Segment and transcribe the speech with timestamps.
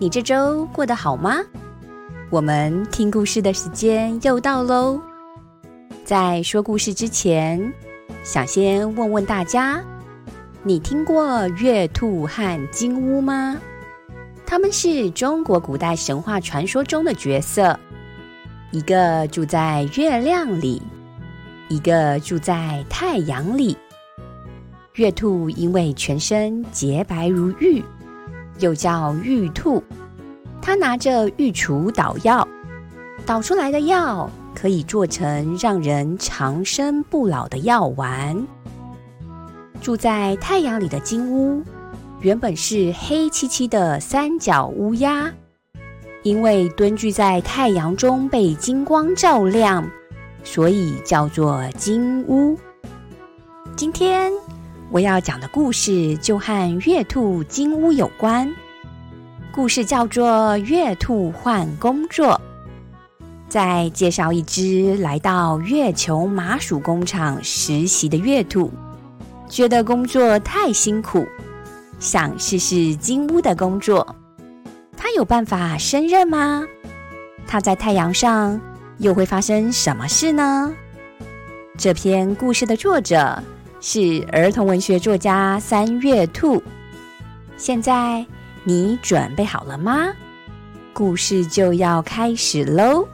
[0.00, 1.38] 你这周过得好吗？
[2.30, 5.00] 我们听故事的时间又到喽。
[6.04, 7.72] 在说故事之前，
[8.22, 9.82] 想先问问大家：
[10.62, 13.56] 你听过月兔和金乌吗？
[14.46, 17.76] 他们是中国古代神话传说中的角色，
[18.70, 20.80] 一个住在月亮里。
[21.68, 23.76] 一个住在太阳里，
[24.94, 27.82] 月兔因为全身洁白如玉，
[28.58, 29.82] 又叫玉兔。
[30.60, 32.46] 它拿着玉杵捣药，
[33.24, 38.46] 捣出来的药可以做成让人长生不老的药丸。
[39.80, 41.62] 住在太阳里的金乌，
[42.20, 45.32] 原本是黑漆漆的三角乌鸦，
[46.22, 49.88] 因为蹲踞在太阳中被金光照亮。
[50.44, 52.58] 所以叫做金乌。
[53.76, 54.32] 今天
[54.90, 58.50] 我要讲的故事就和月兔金乌有关。
[59.52, 62.28] 故事叫做《月兔换工作》。
[63.48, 68.70] 在介绍一只来到月球麻薯工厂实习的月兔，
[69.48, 71.26] 觉得工作太辛苦，
[71.98, 74.16] 想试试金乌的工作。
[74.96, 76.64] 他有办法胜任吗？
[77.46, 78.60] 他在太阳上。
[78.98, 80.74] 又会发生什么事呢？
[81.78, 83.40] 这篇故事的作者
[83.80, 86.62] 是儿童文学作家三月兔。
[87.56, 88.24] 现在
[88.64, 90.08] 你准备好了吗？
[90.92, 93.06] 故事就要开始喽！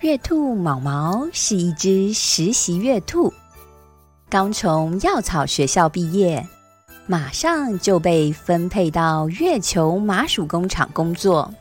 [0.00, 3.32] 月兔毛毛是一只实习月兔，
[4.30, 6.46] 刚从药草学校毕业。
[7.08, 11.52] 马上就被分配到月球麻薯工厂工作。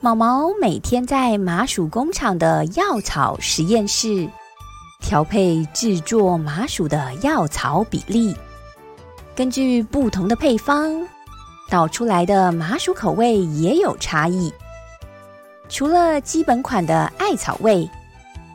[0.00, 4.28] 毛毛每天在麻薯工厂的药草实验室
[5.00, 8.36] 调配制作麻薯的药草比例，
[9.34, 11.06] 根据不同的配方，
[11.70, 14.52] 导出来的麻薯口味也有差异。
[15.68, 17.88] 除了基本款的艾草味，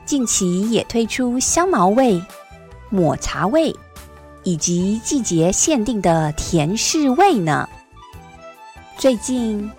[0.06, 2.24] 近期也推出香茅味、
[2.90, 3.76] 抹茶味。
[4.44, 7.70] 以及季节限定的甜柿味呢？
[8.98, 9.70] 最近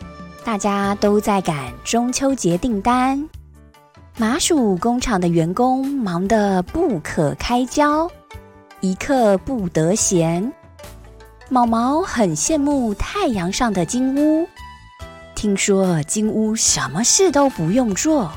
[0.44, 3.28] 大家都在赶中秋节订单，
[4.16, 8.10] 麻薯工厂的员工忙得不可开交，
[8.80, 10.52] 一刻不得闲。
[11.48, 14.46] 毛毛很羡慕太阳上的金屋，
[15.36, 18.32] 听说金屋什么事都不用做，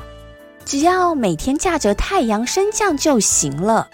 [0.64, 3.88] 只要每天驾着太阳升降就行了。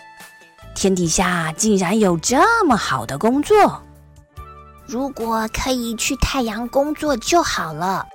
[0.74, 3.82] 天底下竟然有这么好的工作！
[4.92, 8.06] 如果可以去太阳工作就好了。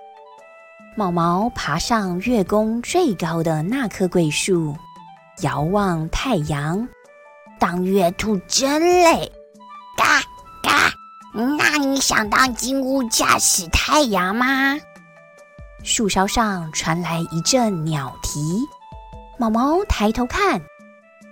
[0.95, 4.77] 毛毛爬上月宫最高的那棵桂树，
[5.41, 6.87] 遥望太阳。
[7.57, 9.31] 当月兔真累，
[9.97, 10.21] 嘎
[10.61, 10.93] 嘎！
[11.33, 14.77] 那你想当金乌驾驶太阳吗？
[15.83, 18.39] 树梢上传来一阵鸟啼。
[19.39, 20.61] 毛毛抬头看。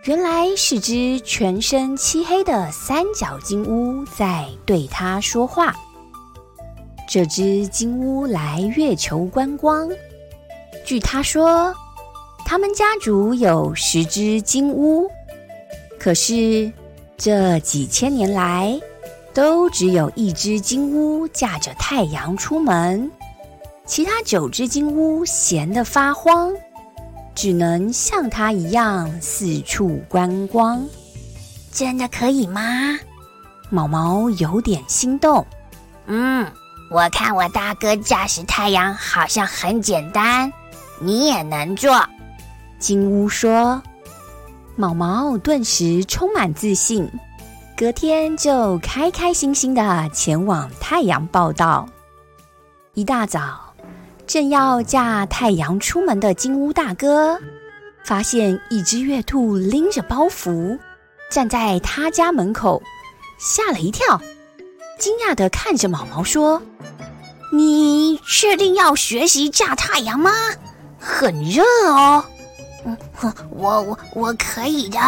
[0.06, 5.76] 原来是只全身漆黑的三角金乌在对他说话。
[7.10, 9.90] 这只金乌来月球观光，
[10.86, 11.74] 据他说，
[12.46, 15.10] 他们家族有十只金乌，
[16.00, 16.72] 可是
[17.18, 18.80] 这几千年来，
[19.34, 23.10] 都只有一只金乌驾着太阳出门，
[23.88, 26.54] 其他九只金乌闲得发慌。
[27.36, 30.84] 只能像他一样四处观光，
[31.72, 32.62] 真的可以吗？
[33.70, 35.46] 毛毛有点心动。
[36.06, 36.50] 嗯，
[36.90, 40.52] 我看我大哥驾驶太阳好像很简单，
[41.00, 42.04] 你也能做。
[42.80, 43.82] 金乌说。
[44.78, 47.10] 毛毛顿时充满自信，
[47.78, 51.88] 隔天就开开心心的前往太阳报道。
[52.94, 53.65] 一大早。
[54.28, 57.40] 正要驾太阳出门的金乌大哥，
[58.04, 60.78] 发现一只月兔拎着包袱
[61.30, 62.82] 站在他家门口，
[63.38, 64.20] 吓了一跳，
[65.00, 66.62] 惊讶的看着毛毛说
[67.54, 70.32] ：“你确定要学习驾太阳吗？
[71.00, 72.26] 很热哦。
[72.86, 72.98] ”“嗯，
[73.52, 75.00] 我我我可以的。”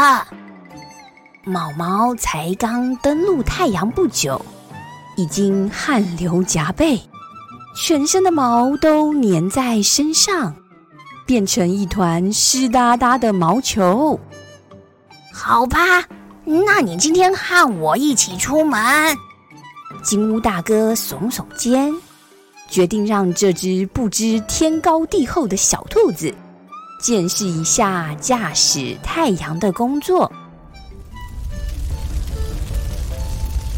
[1.43, 4.39] 毛毛才刚登陆太阳不久，
[5.15, 6.99] 已经汗流浃背，
[7.79, 10.53] 全身的毛都粘在身上，
[11.27, 14.19] 变成一团湿哒哒的毛球。
[15.31, 15.79] 好吧，
[16.43, 19.15] 那你今天和我一起出门。
[20.03, 21.93] 金乌大哥耸耸肩，
[22.67, 26.33] 决定让这只不知天高地厚的小兔子。
[26.99, 30.29] 见识一下驾驶太阳的工作。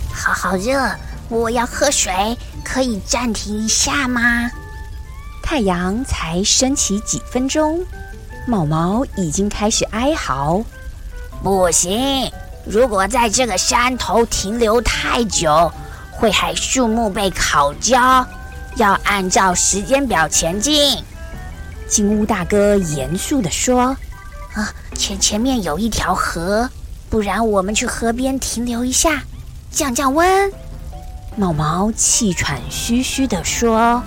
[0.10, 0.80] 好好热，
[1.30, 4.50] 我要喝水，可以暂停一下吗？
[5.44, 7.86] 太阳才升起几分钟，
[8.48, 10.62] 毛毛已经开始哀嚎。
[11.44, 12.32] 不行，
[12.66, 15.72] 如果在这个山头停留太久，
[16.12, 18.26] 会害树木被烤焦。
[18.76, 21.04] 要按照时间表前进。
[21.88, 23.98] 金乌大哥严肃地说
[24.54, 26.70] ：“啊，前前面有一条河，
[27.10, 29.24] 不然我们去河边停留一下，
[29.72, 30.52] 降降温。”
[31.40, 34.04] 毛毛气喘吁吁地说：“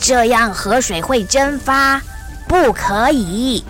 [0.00, 2.02] 这样河水会蒸发，
[2.48, 3.62] 不可以。”“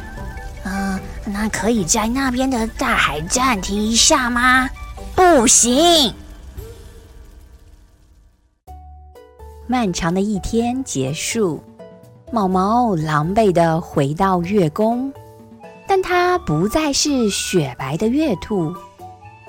[0.64, 4.66] 嗯，那可以在那边的大海暂停一下吗
[5.14, 6.14] ？”“不行。”
[9.68, 11.62] 漫长的一天结束。
[12.32, 15.12] 毛毛狼狈的回到月宫，
[15.86, 18.74] 但它不再是雪白的月兔，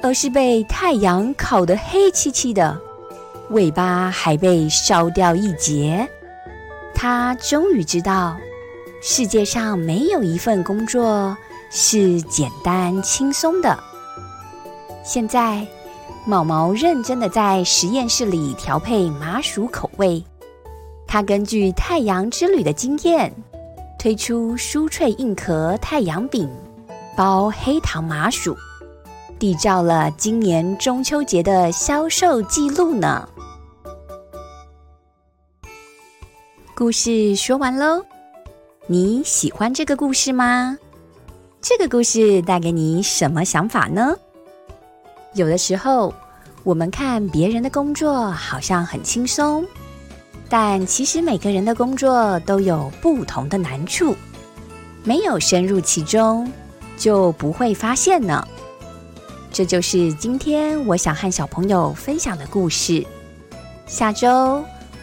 [0.03, 2.77] 而是被太阳烤得黑漆漆的，
[3.51, 6.07] 尾巴还被烧掉一截。
[6.93, 8.37] 它终于知道，
[9.01, 11.35] 世界上没有一份工作
[11.69, 13.77] 是简单轻松的。
[15.03, 15.67] 现在，
[16.25, 20.23] 毛毛认真的在实验室里调配麻薯口味。
[21.05, 23.31] 他根据太阳之旅的经验，
[23.99, 26.49] 推出酥脆硬壳太阳饼，
[27.15, 28.57] 包黑糖麻薯，
[29.39, 33.29] 缔造了今年中秋节的销售记录呢。
[36.77, 38.03] 故事说完喽，
[38.85, 40.77] 你喜欢这个故事吗？
[41.61, 44.13] 这个故事带给你什么想法呢？
[45.35, 46.13] 有的时候，
[46.65, 49.65] 我们看别人的工作好像很轻松。
[50.49, 54.13] 但其实每个人的工作都有不同的难处，
[55.05, 56.51] 没有深入其中，
[56.97, 58.45] 就不会发现呢。
[59.49, 63.05] 这就是今天我想和小朋友分享的故事。
[63.87, 64.61] 下周